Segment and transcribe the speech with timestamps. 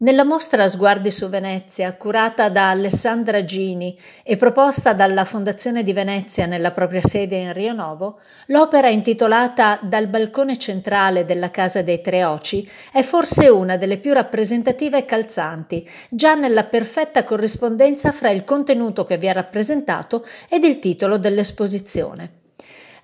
[0.00, 6.46] Nella mostra Sguardi su Venezia, curata da Alessandra Gini e proposta dalla Fondazione di Venezia
[6.46, 12.24] nella propria sede in Rio Novo, l'opera intitolata Dal balcone centrale della Casa dei Tre
[12.24, 18.44] Oci è forse una delle più rappresentative e calzanti, già nella perfetta corrispondenza fra il
[18.44, 22.37] contenuto che vi è rappresentato ed il titolo dell'esposizione.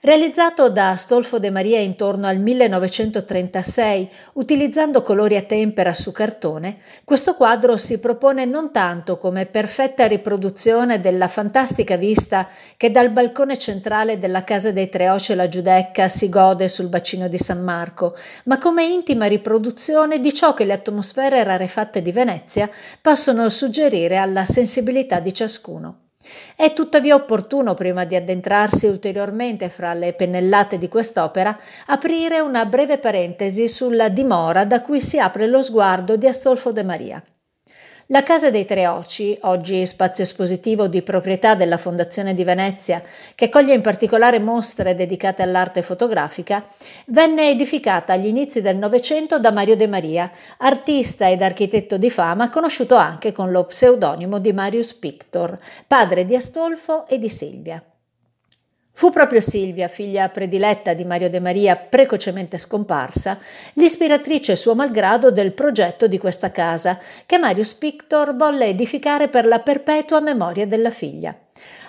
[0.05, 7.35] Realizzato da Astolfo De Maria intorno al 1936, utilizzando colori a tempera su cartone, questo
[7.35, 14.19] quadro si propone non tanto come perfetta riproduzione della fantastica vista che dal balcone centrale
[14.19, 18.15] della Casa dei Treoci e la Giudecca si gode sul bacino di San Marco,
[18.45, 22.69] ma come intima riproduzione di ciò che le atmosfere rarefatte di Venezia
[23.01, 26.04] possono suggerire alla sensibilità di ciascuno.
[26.57, 32.99] È tuttavia opportuno, prima di addentrarsi ulteriormente fra le pennellate di quest'opera, aprire una breve
[32.99, 37.23] parentesi sulla dimora da cui si apre lo sguardo di Astolfo de Maria.
[38.09, 43.03] La Casa dei Tre Oci, oggi spazio espositivo di proprietà della Fondazione di Venezia,
[43.35, 46.67] che coglie in particolare mostre dedicate all'arte fotografica,
[47.07, 52.51] venne edificata agli inizi del Novecento da Mario De Maria, artista ed architetto di fama,
[52.51, 57.83] conosciuto anche con lo pseudonimo di Marius Pictor, padre di Astolfo e di Silvia.
[58.97, 63.41] Fu proprio Silvia, figlia prediletta di Mario De Maria, precocemente scomparsa,
[63.73, 69.59] l'ispiratrice suo malgrado del progetto di questa casa, che Marius Pictor volle edificare per la
[69.59, 71.37] perpetua memoria della figlia.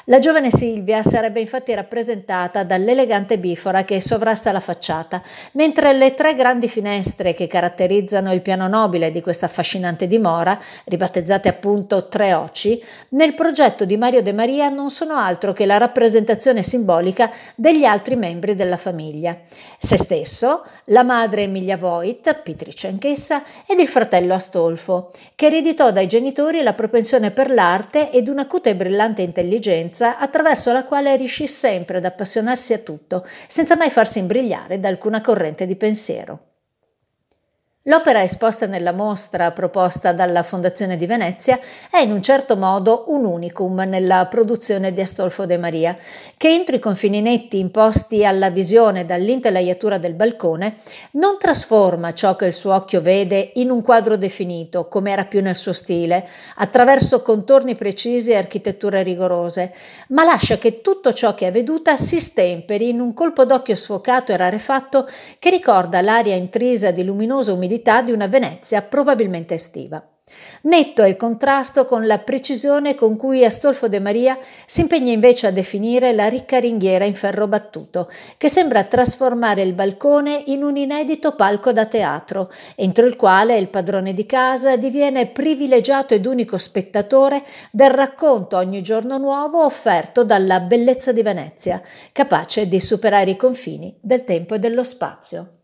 [0.08, 5.20] La giovane Silvia sarebbe infatti rappresentata dall'elegante bifora che sovrasta la facciata,
[5.54, 11.50] mentre le tre grandi finestre che caratterizzano il piano nobile di questa affascinante dimora, ribattezzate
[11.50, 16.62] appunto Tre Oci, nel progetto di Mario De Maria non sono altro che la rappresentazione
[16.62, 19.36] simbolica degli altri membri della famiglia.
[19.80, 26.06] Se stesso, la madre Emilia Voit, pittrice anch'essa, ed il fratello Astolfo, che ereditò dai
[26.06, 31.48] genitori la propensione per l'arte ed un'acuta e brillante intelligenza esperienza attraverso la quale riuscì
[31.48, 36.55] sempre ad appassionarsi a tutto, senza mai farsi imbrigliare da alcuna corrente di pensiero.
[37.88, 41.60] L'opera esposta nella mostra proposta dalla Fondazione di Venezia
[41.92, 45.96] è in un certo modo un unicum nella produzione di Astolfo De Maria,
[46.36, 50.78] che entro i confini netti imposti alla visione dall'intelaiatura del balcone
[51.12, 55.44] non trasforma ciò che il suo occhio vede in un quadro definito, come era più
[55.44, 59.76] nel suo stile, attraverso contorni precisi e architetture rigorose,
[60.08, 64.32] ma lascia che tutto ciò che è veduta si stemperi in un colpo d'occhio sfocato
[64.32, 65.08] e rarefatto
[65.38, 70.02] che ricorda l'aria intrisa di luminosa umidità umidità di una Venezia probabilmente estiva.
[70.64, 75.46] Netto è il contrasto con la precisione con cui Astolfo De Maria si impegna invece
[75.46, 80.78] a definire la ricca ringhiera in ferro battuto, che sembra trasformare il balcone in un
[80.78, 86.58] inedito palco da teatro, entro il quale il padrone di casa diviene privilegiato ed unico
[86.58, 91.80] spettatore del racconto ogni giorno nuovo offerto dalla bellezza di Venezia,
[92.12, 95.55] capace di superare i confini del tempo e dello spazio.